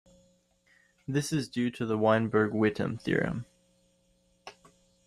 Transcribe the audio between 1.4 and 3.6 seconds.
due to the Weinberg-Witten theorem.